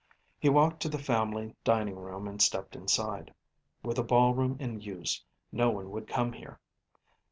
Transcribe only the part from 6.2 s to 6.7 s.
here.